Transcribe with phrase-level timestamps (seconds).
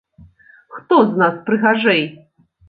[0.77, 2.03] Хто з нас прыгажэй?